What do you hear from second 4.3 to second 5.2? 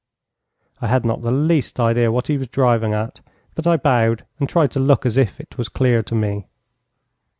and tried to look as